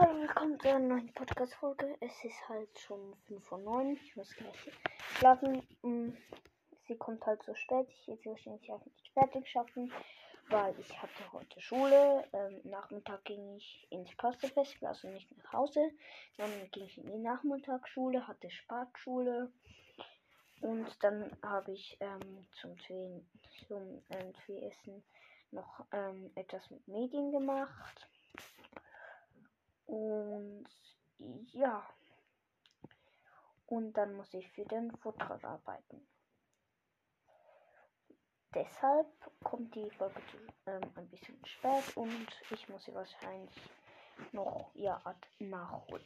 [0.00, 1.94] Hallo, willkommen zu einer neuen Podcast-Folge.
[2.00, 3.98] Es ist halt schon 5 Uhr 9.
[4.02, 4.70] Ich muss gleich
[5.18, 5.62] schlafen.
[5.82, 6.12] Mm,
[6.88, 7.86] Sie kommt halt so spät.
[7.90, 9.92] Ich werde sie wahrscheinlich auch nicht fertig schaffen,
[10.48, 12.26] weil ich hatte heute Schule.
[12.32, 15.90] Ähm, Nachmittag ging ich ins Pastefestival, also nicht nach Hause,
[16.34, 19.52] sondern ging ich in die Nachmittagsschule, hatte Spartschule.
[20.62, 23.22] Und dann habe ich ähm, zum, Tee,
[23.68, 24.32] zum ähm,
[24.62, 25.04] Essen
[25.50, 28.08] noch ähm, etwas mit Medien gemacht.
[29.90, 30.68] Und
[31.52, 31.84] ja.
[33.66, 36.06] Und dann muss ich für den Vortrag arbeiten.
[38.54, 39.06] Deshalb
[39.42, 40.20] kommt die Folge
[40.66, 43.70] ähm, ein bisschen spät und ich muss sie wahrscheinlich
[44.32, 45.00] noch ja
[45.38, 46.04] nachholen.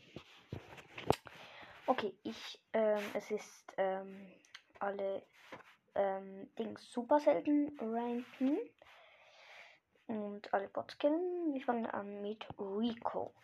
[1.86, 4.30] Okay, ich, ähm, es ist ähm,
[4.78, 5.22] alle
[5.94, 8.58] ähm, Dings super selten ranken
[10.06, 11.52] und alle Bots killen.
[11.52, 13.34] Wir fangen an mit Rico.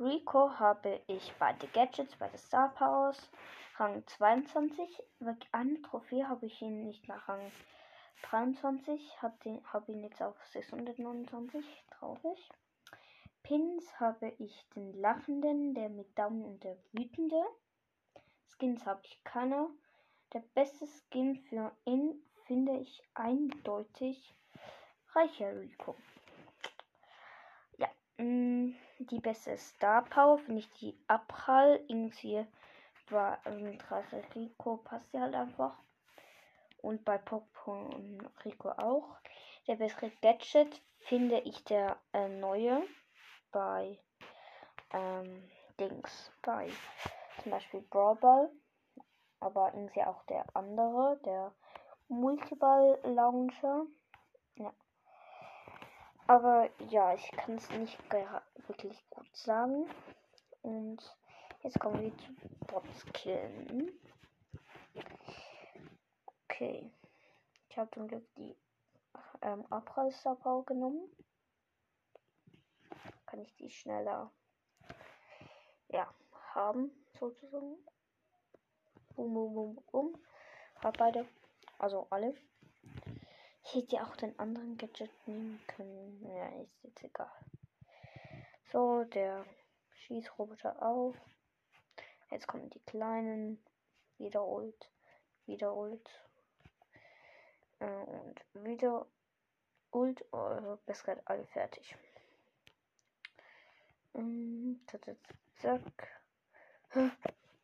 [0.00, 3.30] Rico habe ich beide Gadgets bei der Star Powers.
[3.76, 5.02] Rang 22.
[5.52, 7.52] Eine Trophäe habe ich ihn nicht nach Rang
[8.22, 9.20] 23.
[9.20, 11.66] Habe ihn jetzt auf 629.
[11.90, 12.48] Traurig.
[13.42, 17.44] Pins habe ich den Lachenden, der mit Daumen und der Wütende.
[18.46, 19.68] Skins habe ich keiner.
[20.32, 24.34] Der beste Skin für ihn finde ich eindeutig
[25.14, 25.94] Reicher Rico.
[28.20, 31.80] Mm, die beste Star Power finde ich die Abprall.
[31.88, 32.46] Irgendwie
[33.08, 33.78] war ähm,
[34.34, 35.74] Rico passt ja halt einfach.
[36.82, 39.16] Und bei Popo und Rico auch.
[39.66, 42.82] Der bessere Gadget finde ich der äh, neue
[43.52, 43.98] bei
[44.92, 45.42] ähm,
[45.78, 46.30] Dings.
[46.42, 46.68] Bei
[47.42, 48.50] zum Beispiel Brawl Ball.
[49.40, 51.54] Aber irgendwie auch der andere, der
[52.08, 53.86] Multiball Launcher.
[56.30, 57.98] Aber ja, ich kann es nicht
[58.68, 59.90] wirklich gut sagen.
[60.62, 60.98] Und
[61.64, 62.32] jetzt kommen wir zu
[62.68, 63.90] Bots killen.
[66.44, 66.88] Okay.
[67.68, 68.54] Ich habe zum Glück die
[69.42, 71.10] ähm, Abreißerbau genommen.
[73.26, 74.30] Kann ich die schneller
[75.88, 76.14] ja,
[76.54, 77.76] haben, sozusagen.
[79.16, 80.22] Bum, bum, bum, bum.
[80.80, 81.26] Hab beide.
[81.80, 82.36] Also alle.
[83.72, 86.26] Ich hätte auch den anderen Gadget nehmen können.
[86.26, 87.30] Ja, ist jetzt egal.
[88.72, 89.46] So, der
[89.92, 91.14] Schießroboter auf.
[92.32, 93.62] Jetzt kommen die kleinen.
[94.18, 94.90] Wieder Ult.
[95.46, 96.10] Wieder Ult.
[97.78, 99.06] Äh, und wieder
[99.92, 100.24] Ult.
[100.32, 101.94] Oh, besser alle fertig.
[104.14, 104.80] Ähm,
[105.58, 106.08] zack.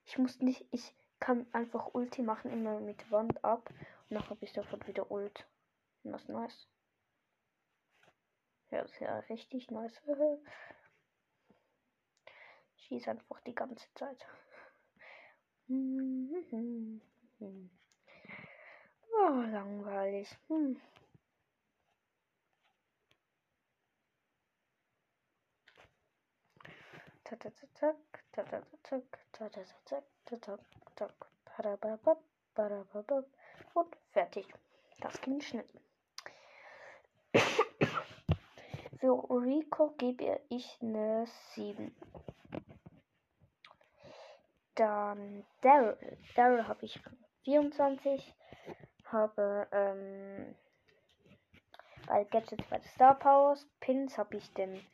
[0.04, 0.68] Ich muss nicht.
[0.70, 3.68] Ich kann einfach Ulti machen, immer mit Wand ab.
[4.08, 5.44] Und dann habe ich sofort wieder Ult.
[6.14, 6.68] Ist nice.
[8.70, 10.00] Ja, das ist ja richtig nice.
[12.76, 14.26] Schieß einfach die ganze Zeit.
[19.18, 20.28] Oh, langweilig.
[20.48, 20.80] Hm.
[27.24, 27.96] Tak, tak, tak, tak,
[28.32, 29.02] tak, tak, tak,
[29.32, 29.52] tak,
[29.84, 30.60] tak, tak,
[30.94, 31.10] tak,
[32.54, 33.26] tak,
[33.74, 34.46] und fertig.
[35.00, 35.85] Das ging schnell.
[38.98, 41.94] Für Rico gebe ich eine 7.
[44.74, 45.96] Dann Daryl.
[46.34, 47.00] Daryl habe ich
[47.44, 48.34] 24.
[49.06, 50.54] Habe ähm,
[52.06, 53.66] bei Gadgets bei Star Powers.
[53.80, 54.84] Pins habe ich den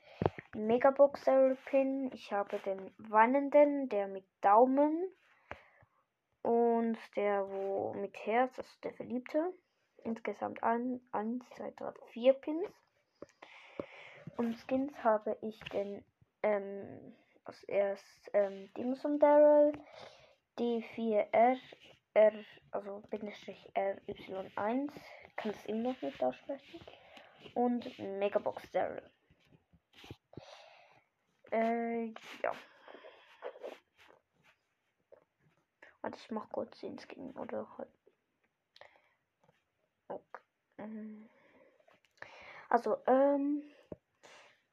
[0.54, 2.10] Megabox Daryl Pin.
[2.12, 5.10] Ich habe den Wannenden, der mit Daumen.
[6.42, 9.52] Und der, wo mit Herz, also der Verliebte.
[10.04, 12.68] Insgesamt 1, 2, 3, 4 Pins.
[14.36, 16.04] Und Skins habe ich den
[16.42, 17.14] ähm,
[17.44, 19.72] als erst ähm, Dimson Daryl,
[20.58, 21.58] D4R,
[22.14, 22.32] R,
[22.70, 24.90] also Bindestrich RY1,
[25.36, 26.80] kann es immer noch nicht aussprechen.
[27.54, 29.10] Und Megabox Daryl.
[31.50, 32.06] Äh,
[32.42, 32.52] ja.
[36.00, 37.88] Warte, ich mach kurz den Skin oder halt.
[40.14, 40.42] Okay.
[40.78, 41.28] Mhm.
[42.68, 43.62] Also, ähm.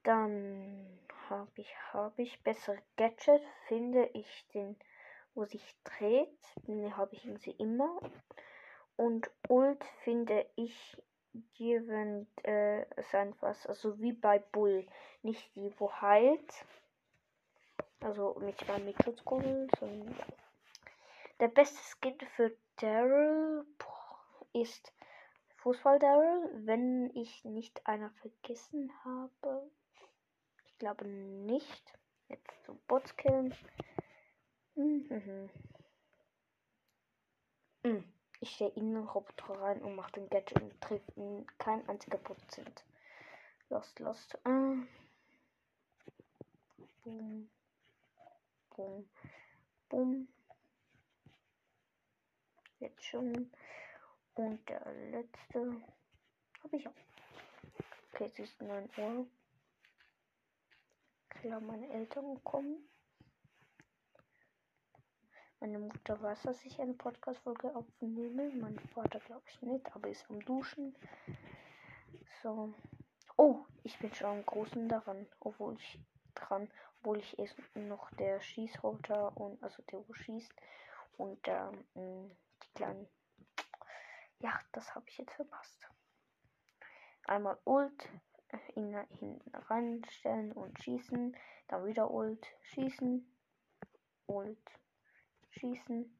[0.03, 0.99] Dann
[1.29, 4.77] habe ich, habe ich bessere Gadget, finde ich den,
[5.35, 6.39] wo sich dreht.
[6.67, 7.99] Den habe ich irgendwie immer.
[8.95, 10.97] Und Ult finde ich
[11.59, 14.87] wenn äh, sein was, also wie bei Bull.
[15.21, 16.65] Nicht die, wo heilt.
[18.01, 20.15] Also mit zwei Mikroskugeln, sondern.
[21.39, 23.65] Der beste Skin für Daryl
[24.53, 24.91] ist
[25.63, 29.69] Fußball Daryl, wenn ich nicht einer vergessen habe
[30.79, 31.93] glaube nicht.
[32.29, 33.53] Jetzt zum Bots killen.
[34.75, 35.49] Mhm.
[37.83, 38.03] Mhm.
[38.39, 42.17] Ich stehe in den Roboter rein und mache den Gadget und trifft ihn kein einziger
[42.17, 42.85] Prozent.
[43.69, 44.35] Lost, lost.
[44.45, 44.75] Äh.
[47.03, 47.49] Boom.
[48.75, 49.09] Boom.
[49.89, 50.27] Boom.
[52.79, 53.51] Jetzt schon.
[54.39, 54.81] Und der
[55.11, 55.81] letzte
[56.63, 56.93] habe ich auch.
[58.13, 59.27] Okay, es ist 9 Uhr.
[61.27, 62.87] Klar, meine Eltern kommen.
[65.59, 68.49] Meine Mutter weiß, dass ich eine Podcast-Folge aufnehme.
[68.51, 70.95] Mein Vater glaube ich nicht, aber ist am Duschen.
[72.41, 72.73] So.
[73.35, 75.99] Oh, ich bin schon am Großen daran, obwohl ich
[76.33, 76.69] dran,
[76.99, 80.53] obwohl ich erst noch der Schießroter und also der wo schießt
[81.17, 82.31] und ähm,
[82.63, 83.18] die kleinen.
[84.41, 85.89] Ja, das habe ich jetzt verpasst.
[87.25, 88.09] Einmal Ult,
[88.75, 91.35] ihn hinten reinstellen und schießen,
[91.67, 93.29] dann wieder Ult, schießen,
[94.27, 94.71] Ult,
[95.51, 96.17] schießen,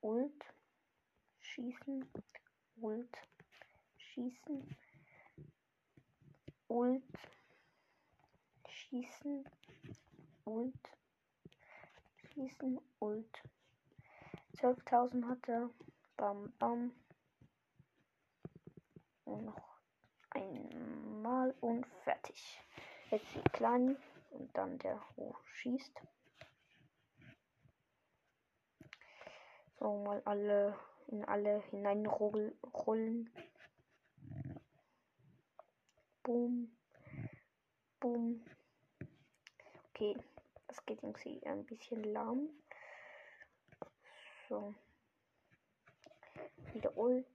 [0.00, 0.44] Ult,
[1.40, 2.10] schießen,
[2.76, 3.18] Ult,
[3.98, 4.76] schießen,
[6.68, 7.02] Ult,
[8.68, 9.48] schießen,
[10.44, 10.96] Ult,
[12.32, 13.42] schießen, Ult.
[14.54, 15.70] 12.000 hat er.
[16.16, 16.92] Bam, bam.
[19.36, 19.78] Noch
[20.30, 22.60] einmal und fertig.
[23.10, 23.96] Jetzt die kleinen
[24.30, 26.00] und dann der hoch schießt.
[29.78, 30.76] So, mal alle
[31.08, 33.30] in alle hineinrollen.
[36.22, 36.76] Boom.
[38.00, 38.44] Boom.
[39.88, 40.16] Okay,
[40.66, 42.50] das geht irgendwie ein bisschen lahm.
[44.48, 44.74] So.
[46.72, 47.26] Wieder Ult.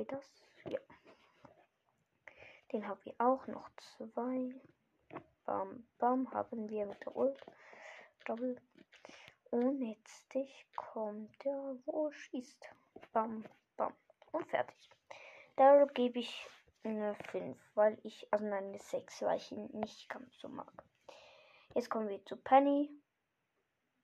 [0.00, 0.32] Geht das?
[0.64, 0.78] Ja.
[2.72, 4.54] Den haben wir auch noch zwei.
[5.44, 7.38] Bam, bam, haben wir mit der Ult.
[8.24, 8.58] Doppel.
[9.50, 10.26] Und jetzt
[10.74, 12.66] kommt der, wo schießt.
[13.12, 13.44] Bam,
[13.76, 13.92] bam.
[14.32, 14.88] Und fertig.
[15.56, 16.48] Da gebe ich
[16.82, 20.82] eine 5, weil ich, also eine 6, weil ich ihn nicht ganz so mag.
[21.74, 22.88] Jetzt kommen wir zu Penny.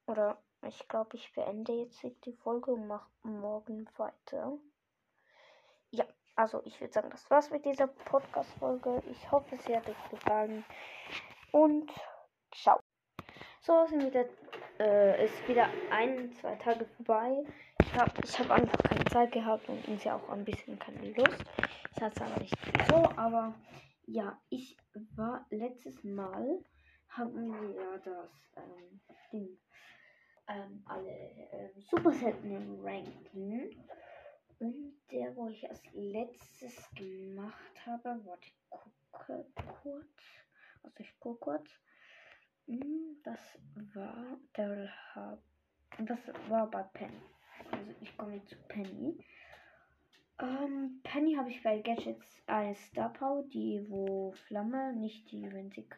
[0.06, 4.58] Oder ich glaube, ich beende jetzt die Folge und mache morgen weiter.
[5.96, 6.04] Ja,
[6.34, 9.02] also ich würde sagen, das war's mit dieser Podcast-Folge.
[9.10, 10.62] Ich hoffe, sie hat euch gefallen.
[11.52, 11.90] Und
[12.54, 12.78] ciao.
[13.62, 14.26] So, sind wieder,
[14.78, 17.42] äh, ist wieder ein, zwei Tage vorbei.
[17.80, 21.42] Ich habe ich hab einfach keine Zeit gehabt und irgendwie auch ein bisschen keine Lust.
[21.96, 22.54] Ich hatte es aber nicht
[22.88, 23.54] so, aber
[24.04, 24.76] ja, ich
[25.14, 26.62] war letztes Mal,
[27.08, 29.00] haben wir ja das ähm,
[29.32, 29.58] Ding,
[30.48, 31.10] ähm, alle
[31.52, 33.70] ähm, seltenen Ranken.
[34.58, 40.22] Und der, wo ich als letztes gemacht habe, warte, gucke kurz.
[40.82, 41.70] Also ich gucke kurz.
[42.66, 43.58] Hm, das
[43.94, 45.42] war der Hub.
[45.98, 46.18] Das
[46.48, 47.20] war bei Penny.
[47.70, 49.18] Also ich komme jetzt zu Penny.
[50.38, 55.70] Ähm, Penny habe ich bei Gadgets eine Star Power, die wo Flamme, nicht die, wenn
[55.70, 55.88] sie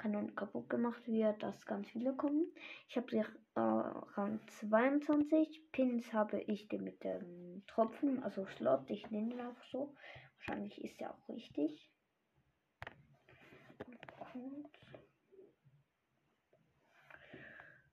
[0.00, 2.50] Kanonen kaputt gemacht wird, dass ganz viele kommen.
[2.88, 3.24] Ich habe äh,
[3.60, 5.70] Rang 22.
[5.72, 9.94] Pins habe ich den mit dem Tropfen, also Slot, ich nenne ihn auch so.
[10.38, 11.92] Wahrscheinlich ist er auch richtig.
[14.32, 14.68] Und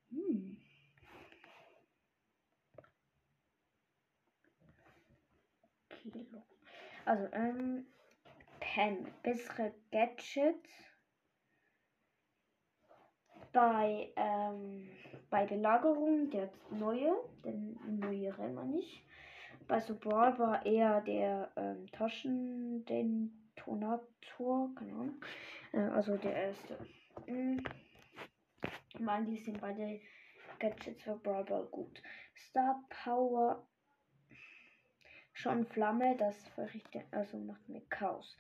[0.10, 0.58] hm.
[7.04, 7.86] Also, ähm,
[8.60, 9.08] Pen.
[9.24, 10.87] Bessere Gadgets.
[13.54, 14.90] Bei, ähm,
[15.30, 17.54] bei Belagerung der neue, der
[17.86, 19.04] neuere meine ich.
[19.68, 25.22] Bei Subral war eher der ähm, Taschendetonator, keine Ahnung.
[25.74, 26.78] Äh, also der erste.
[27.26, 27.64] Mhm.
[28.94, 30.00] Ich meine, die sind beide
[30.60, 32.02] Gadgets für Brawl gut.
[32.36, 33.68] Star Power
[35.34, 38.38] schon Flamme, das verrichtet, also macht mir Chaos.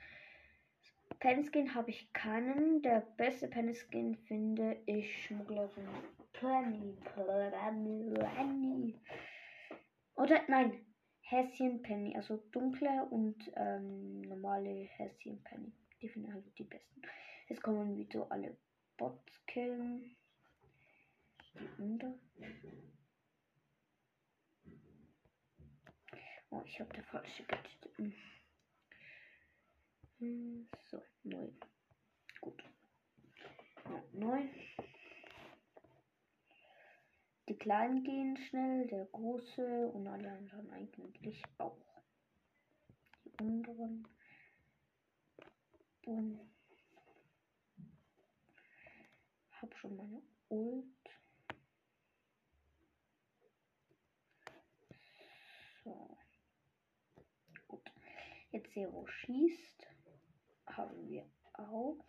[1.19, 2.81] Penskin habe ich keinen.
[2.81, 5.87] Der beste Penskin finde ich Schmugglerin
[6.33, 6.95] Penny.
[7.15, 8.95] Penny.
[10.15, 10.85] Oder nein,
[11.21, 12.15] Häschen Penny.
[12.15, 15.71] Also dunkle und ähm, normale Häschen Penny.
[16.01, 17.01] Die finde ich halt die besten.
[17.47, 18.55] Jetzt kommen wieder alle
[18.97, 20.15] Bots killen.
[21.41, 22.13] Die unter.
[26.49, 27.89] Oh, ich habe der falsche Gadget.
[30.19, 31.49] So, neu.
[32.41, 32.63] Gut.
[33.85, 34.47] Ja, neu.
[37.47, 42.01] Die kleinen gehen schnell, der große und alle anderen eigentlich auch.
[43.23, 44.07] Die unteren.
[46.03, 46.39] Boom.
[49.67, 50.85] habe schon meine Ult.
[55.83, 56.17] So.
[57.67, 57.91] Gut.
[58.51, 59.86] Jetzt Zero schießt.
[60.77, 62.05] Haben wir auch.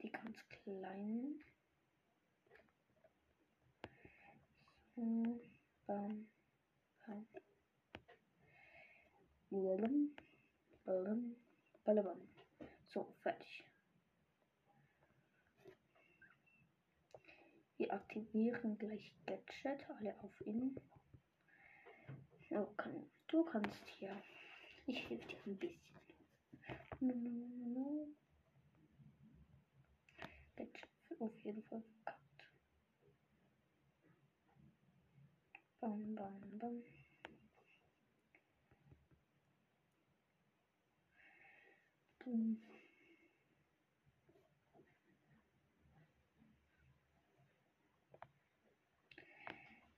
[0.00, 1.42] Die ganz kleinen.
[4.94, 5.40] So.
[5.86, 6.28] Bam.
[7.04, 7.26] Bam.
[9.50, 10.14] Ballum.
[10.84, 11.36] Ballum.
[11.82, 12.28] Ballum.
[12.86, 13.64] So, fertig.
[17.76, 20.80] Wir aktivieren gleich Gadget, alle auf ihn.
[22.76, 24.22] Kann, du kannst hier.
[24.86, 26.00] Ich helfe dir ein bisschen.
[27.00, 28.08] No, no, no, no.
[30.56, 32.50] Gadget auf jeden Fall verkackt.
[35.80, 36.82] Bam, bam, bam.
[42.18, 42.58] Boom.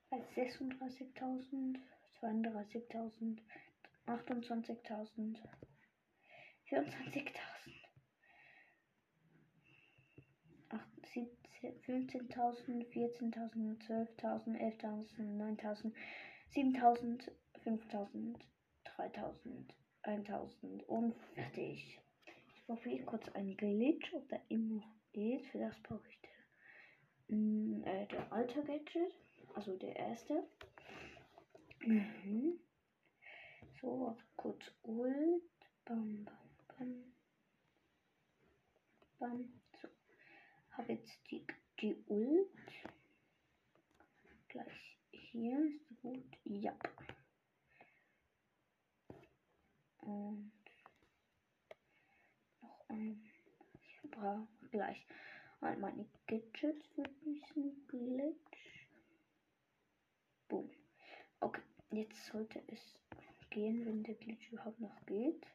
[0.09, 1.77] bei 36.000,
[2.21, 3.39] 32.000,
[4.07, 5.37] 28.000,
[6.69, 7.37] 24.000,
[11.85, 15.93] 15.000, 14.000, 12.000, 11.000, 9.000,
[16.53, 17.31] 7.000,
[17.65, 18.35] 5.000,
[18.85, 19.73] 3.000,
[20.03, 21.99] 1.000 und fertig.
[22.55, 25.45] Ich brauche hier kurz einen Glitch, ob der immer noch geht.
[25.47, 27.37] Für das brauche ich der,
[27.87, 29.13] äh, der alte Gadget
[29.57, 30.43] also der erste.
[31.83, 32.59] Mhm.
[33.81, 35.43] So, kurz Ult.
[35.85, 37.13] Bam, bam, bam.
[39.19, 39.61] Bam.
[39.81, 39.87] So.
[40.71, 41.45] Habe jetzt die,
[41.79, 42.49] die Ult.
[44.47, 46.37] Gleich hier ist gut.
[46.45, 46.75] Ja.
[49.99, 50.51] Und
[52.61, 53.23] noch ein.
[53.73, 55.05] Ich brauche gleich
[55.61, 58.87] halt meine Gadgets ein bisschen glitch.
[60.47, 60.69] Boom.
[61.39, 62.97] Okay, jetzt sollte es
[63.49, 65.45] gehen, wenn der Glitch überhaupt noch geht.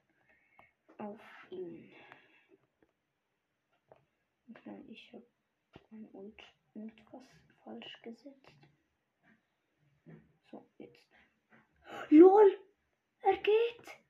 [0.99, 1.21] Auf
[1.51, 1.93] ihn.
[4.65, 5.27] Nein, ich habe
[5.91, 6.43] mein Ult
[6.75, 7.23] etwas
[7.65, 8.53] falsch gesetzt.
[10.51, 11.09] So, jetzt.
[12.11, 12.59] LOL!
[13.23, 14.03] Er geht!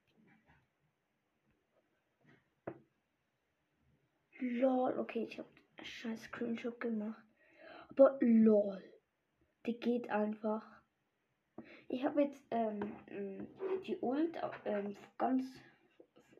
[4.40, 5.48] LOL, okay, ich habe
[5.82, 7.22] scheiß Screenshot gemacht.
[7.88, 8.82] Aber LOL.
[9.66, 10.81] Die geht einfach.
[11.92, 12.80] Ich habe jetzt ähm,
[13.86, 15.44] die Ult ähm, ganz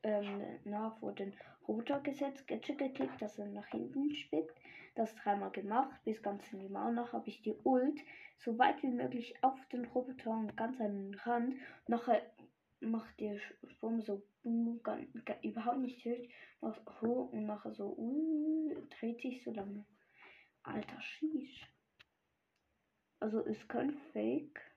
[0.02, 1.34] ähm, nah vor den
[1.68, 4.58] Roboter gesetzt, Gadget geklickt, dass er nach hinten spickt.
[4.94, 8.00] Das dreimal gemacht, bis ganz in die Mauer nach habe ich die Ult
[8.38, 11.54] so weit wie möglich auf den Roboter und ganz an den Rand.
[11.86, 12.22] Nachher
[12.80, 14.22] macht der Sprung so
[14.82, 15.06] ganz,
[15.42, 16.30] überhaupt nicht wild,
[16.62, 19.84] macht hoch und nachher so uh, dreht sich so lange.
[20.62, 21.60] Alter Schieß.
[23.20, 24.71] Also ist kein Fake.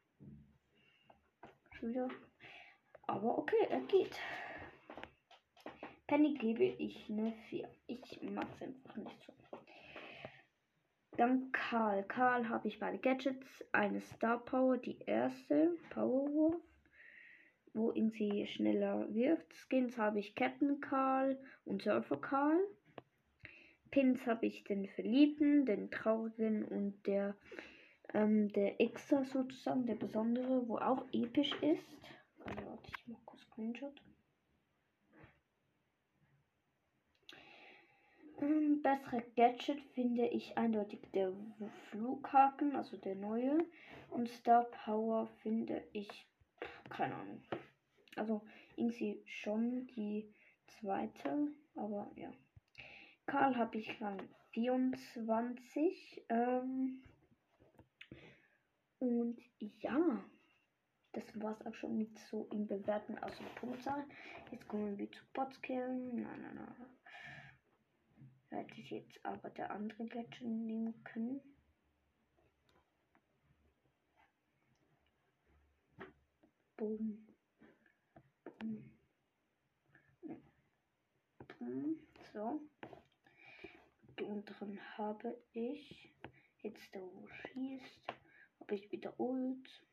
[1.85, 2.09] Wieder.
[3.03, 4.19] Aber okay, er geht.
[6.07, 7.69] Penny gebe ich eine 4.
[7.85, 9.33] Ich mag es einfach nicht so.
[11.15, 12.03] Dann Karl.
[12.05, 13.63] Karl habe ich beide Gadgets.
[13.71, 15.77] Eine Star Power, die erste.
[15.91, 16.59] Powerwurf.
[17.73, 19.53] Wo ihn sie schneller wirft.
[19.53, 22.59] Skins habe ich Captain Karl und Surfer Karl.
[23.91, 27.35] Pins habe ich den Verliebten, den Traurigen und der
[28.15, 31.98] ähm, der Extra sozusagen, der besondere, wo auch episch ist.
[32.45, 34.01] Also, warte, ich mach kurz Screenshot.
[38.41, 41.34] Ähm, bessere Gadget finde ich eindeutig der
[41.89, 43.65] Flughaken, also der neue.
[44.10, 46.27] Und Star Power finde ich,
[46.89, 47.41] keine Ahnung.
[48.15, 48.41] Also
[48.77, 50.34] irgendwie schon die
[50.67, 52.31] zweite, aber ja.
[53.25, 56.24] Karl habe ich Rang 24.
[56.29, 57.01] Ähm,
[58.99, 60.23] und ja,
[61.11, 64.03] das war es auch schon mit so im Bewerten aus dem Punktzahl.
[64.51, 66.21] Jetzt kommen wir zu Botskillen.
[66.21, 66.85] Nein, nein, nein.
[68.49, 71.41] Hätte ich jetzt aber der andere Gletscher nehmen können.
[76.77, 77.25] Boom.
[78.59, 78.91] Boom.
[81.47, 81.99] Boom.
[82.33, 82.61] So.
[84.19, 86.11] Die unteren habe ich.
[86.61, 87.07] Jetzt der
[87.51, 88.14] schießt
[88.65, 89.84] habe ich wieder Ult.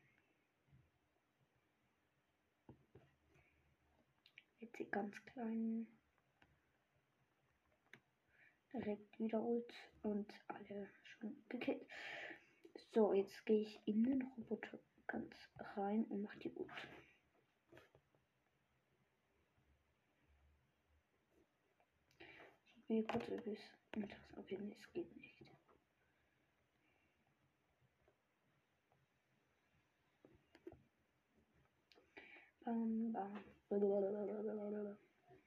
[4.59, 5.87] Jetzt die ganz kleinen.
[8.73, 11.85] Direkt wieder Ult und alle schon gekillt.
[12.93, 15.35] So, jetzt gehe ich in den Roboter ganz
[15.75, 16.71] rein und mache die Ult.
[22.87, 23.23] probiere kurz,
[24.35, 24.51] ob.
[24.51, 25.52] Es geht nicht.
[32.65, 33.43] Bam, bam.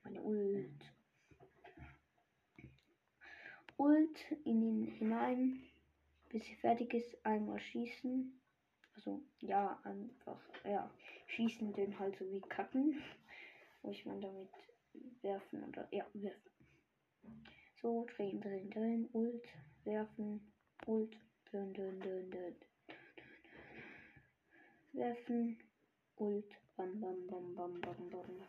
[0.05, 0.93] Meine Ult.
[3.79, 5.63] Ult in ihn hinein,
[6.29, 8.39] bis sie fertig ist, einmal schießen.
[8.95, 10.91] Also, ja, einfach, ja,
[11.27, 13.03] schießen den halt so wie Kacken.
[13.81, 14.51] Wo ich man damit
[15.23, 16.51] werfen oder, ja, werfen.
[17.81, 19.47] So, drehen, drehen, drehen, Ult,
[19.85, 20.53] werfen,
[20.87, 21.17] Ult,
[21.51, 22.57] dünn, dünn, dünn, dünn.
[24.93, 25.59] Werfen,
[26.17, 28.47] Ult, bam, bam, bam, bam, bam, bam.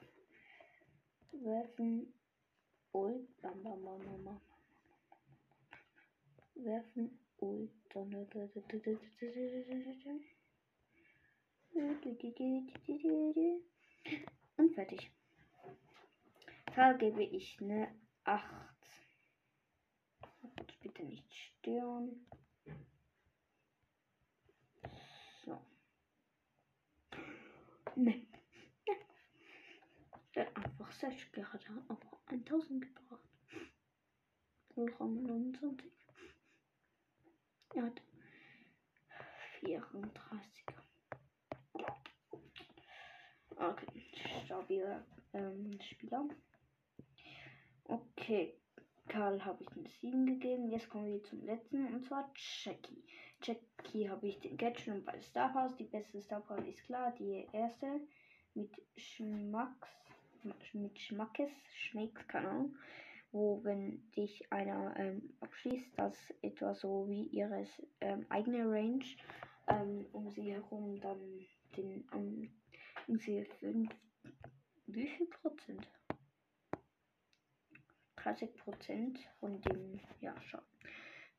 [1.32, 2.14] Werfen,
[2.92, 4.42] Ult, bam, bam, bam, bam, bam.
[6.56, 7.72] Werfen, Ult,
[14.58, 15.12] und fertig.
[16.76, 17.94] Da gebe ich eine
[18.24, 18.44] 8.
[20.82, 22.28] Bitte nicht stören.
[25.46, 25.60] So.
[27.98, 28.28] Ne.
[30.36, 33.28] Der hat einfach 6 gerade, aber 1000 gebracht.
[35.00, 35.92] Rang 29.
[37.74, 38.02] Er hat
[39.62, 40.64] 34.
[43.56, 44.04] Okay,
[44.46, 46.30] stabiler ähm, Spieler.
[47.86, 48.60] Okay,
[49.08, 50.70] Karl habe ich eine 7 gegeben.
[50.70, 53.04] Jetzt kommen wir zum letzten und zwar Jackie.
[53.42, 55.76] Jackie habe ich den Gadget und bei Star Powers.
[55.78, 58.02] Die beste Star Power ist klar, die erste
[58.54, 59.90] mit Schmacks,
[60.74, 62.76] mit Schmackes, Schmecks, keine Ahnung.
[63.32, 67.66] Wo, wenn dich einer ähm, abschließt, das etwa so wie ihre
[68.02, 69.06] ähm, eigene Range
[69.68, 71.46] ähm, um sie herum dann
[71.76, 72.50] den um,
[73.20, 73.90] sie 5
[74.88, 75.88] wie viel Prozent?
[78.28, 80.60] 30 Prozent von dem, ja, schon.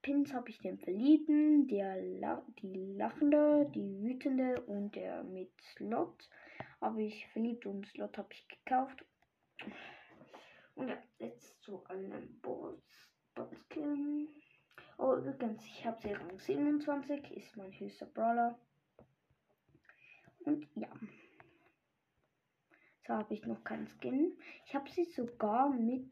[0.00, 6.30] Pins habe ich den Verliebten, der La die Lachende, die Wütende und der mit Slot.
[6.80, 9.04] Habe ich verliebt und Slot habe ich gekauft.
[10.76, 14.28] Und ja, jetzt zu einem Botskin.
[14.96, 18.58] Oh, übrigens, ich habe sie Rang 27, ist mein höchster Brawler.
[20.40, 20.88] Und ja.
[23.06, 24.38] So habe ich noch keinen Skin.
[24.64, 26.08] Ich habe sie sogar mit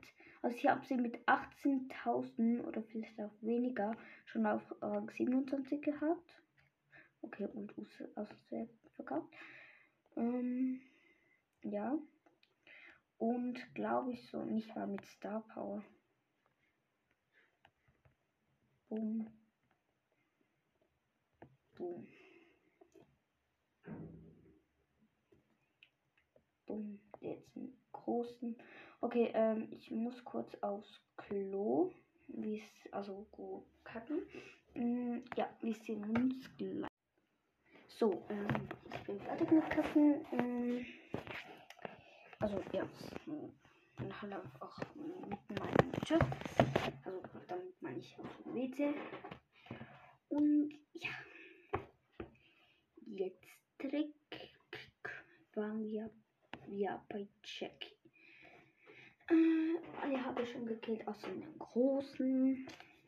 [0.47, 6.41] also ich habe sie mit 18.000 oder vielleicht auch weniger schon auf Rang 27 gehabt.
[7.21, 7.75] Okay, und
[8.15, 9.29] Auswert verkauft.
[10.15, 10.81] Ähm,
[11.65, 11.99] ja.
[13.19, 15.83] Und glaube ich so nicht mal mit Star Power.
[18.89, 19.27] Boom.
[21.75, 22.07] Boom.
[26.67, 27.01] Boom.
[27.21, 27.57] Jetzt
[28.07, 28.57] großen.
[29.01, 31.93] Okay, ähm, ich muss kurz aufs Klo.
[32.29, 34.23] Wie es, also gut kacken.
[34.75, 36.91] Mm, ja, wir sehen uns gleich.
[37.89, 40.27] So, ähm, ich bin fertig mit Kacken.
[40.33, 40.87] Ähm,
[42.41, 42.85] also, ja,
[44.09, 46.25] nachher auch mit meinem Job.
[47.05, 48.95] Also, damit meine ich auch WC.
[50.29, 51.11] Und ja,
[53.07, 53.47] jetzt
[53.79, 54.15] Trick
[55.55, 56.11] waren wir,
[56.67, 57.96] wir bei Jackie.
[59.29, 62.67] Äh, alle habe ich schon gekillt, außer den großen.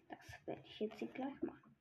[0.08, 1.76] Das werde ich jetzt gleich machen.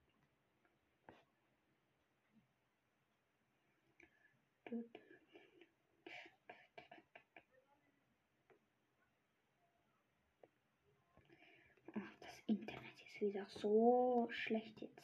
[11.96, 15.02] Ach, das Internet ist wieder so schlecht jetzt.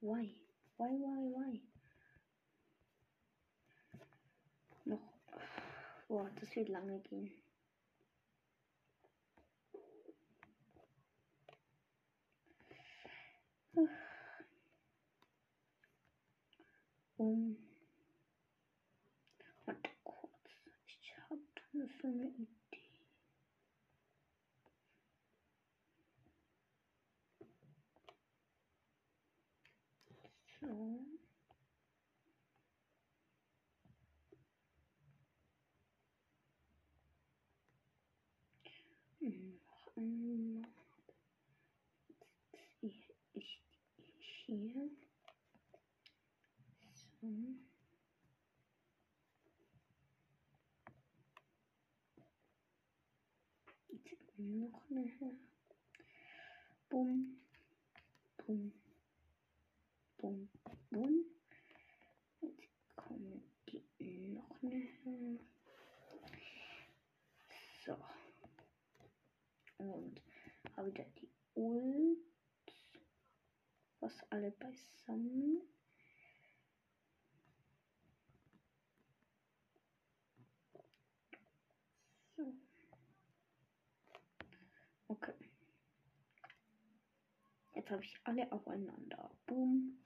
[0.00, 0.34] Why?
[0.76, 1.62] Why, why, why?
[4.84, 5.00] Noch.
[6.08, 7.43] Boah, das wird lange gehen.
[17.18, 17.56] Um.
[19.66, 20.30] Warte kurz.
[20.86, 21.40] Ich habe
[22.04, 22.48] eine Idee.
[30.60, 31.00] So.
[39.20, 40.83] Hm, noch einmal.
[44.56, 44.90] Hier.
[47.20, 47.26] So.
[53.88, 55.38] Jetzt noch eine.
[56.88, 57.40] Bumm,
[58.46, 58.72] bumm,
[60.18, 60.48] bumm,
[60.90, 61.24] bumm.
[62.40, 63.42] Jetzt kommen
[64.34, 65.38] noch eine.
[67.84, 67.96] So.
[69.78, 70.20] Und
[70.76, 72.33] Da wieder die Ult.
[74.04, 75.62] Was alle beisammen.
[82.36, 82.54] So.
[85.08, 85.32] Okay.
[87.74, 89.30] Jetzt habe ich alle aufeinander.
[89.46, 89.98] Boom.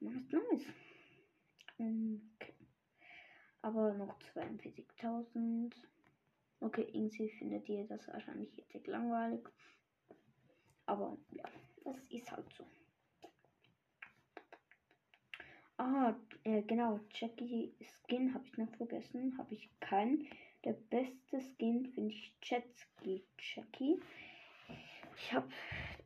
[0.00, 0.66] Nice, nice.
[1.74, 2.54] Okay.
[3.60, 5.74] Aber noch 42.000.
[6.60, 9.46] Okay, irgendwie findet ihr das wahrscheinlich jetzt langweilig.
[10.86, 11.44] Aber ja,
[11.84, 12.66] das ist halt so.
[15.86, 19.36] Ah, äh, genau, Jackie Skin habe ich noch vergessen.
[19.36, 20.26] Habe ich keinen.
[20.64, 24.00] Der beste Skin finde ich Jetski Jackie.
[25.18, 25.46] Ich habe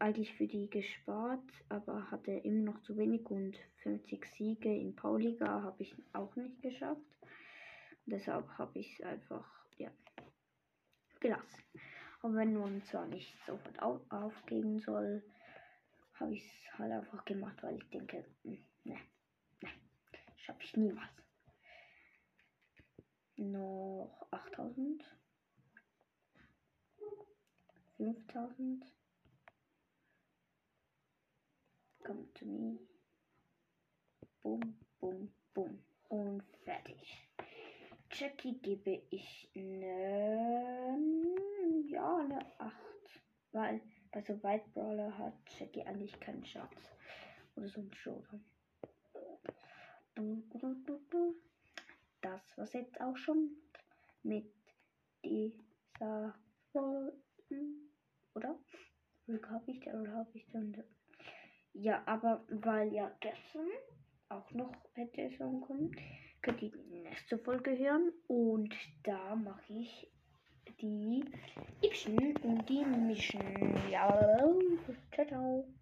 [0.00, 5.62] eigentlich für die gespart, aber hatte immer noch zu wenig und 50 Siege in Pauliga
[5.62, 7.00] habe ich auch nicht geschafft.
[8.04, 9.92] Deshalb habe ich es einfach, ja,
[11.20, 11.62] gelassen.
[12.22, 15.22] Aber wenn man zwar nicht sofort auf aufgeben soll,
[16.14, 18.58] habe ich es halt einfach gemacht, weil ich denke, ne,
[20.48, 21.10] ne, schaffe ich niemals.
[23.36, 25.04] Noch 8000.
[27.96, 28.84] 5000.
[32.04, 32.78] Come to me.
[34.42, 35.82] Boom, boom, boom.
[36.08, 37.28] Und fertig.
[38.10, 40.98] Jackie gebe ich eine,
[41.86, 42.74] ja, eine 8.
[43.52, 43.80] Weil
[44.10, 46.96] bei so White Brawler hat Jackie eigentlich keinen Schatz.
[47.56, 48.44] Oder so ein Showdown.
[52.20, 53.50] Das war's jetzt auch schon
[54.22, 54.52] mit
[55.24, 56.34] dieser
[56.72, 57.14] Folge.
[58.34, 58.58] Oder?
[59.48, 60.00] Habe ich denn?
[60.00, 60.82] Oder habe ich denn?
[61.72, 63.68] Ja, aber weil ja gestern
[64.28, 65.96] auch noch hätte sagen können,
[66.42, 70.10] könnt ihr die nächste Folge hören und da mache ich
[70.80, 71.24] die
[71.82, 73.76] Ipschen und die Mischen.
[73.90, 74.10] Ja,
[75.12, 75.77] ciao, ciao.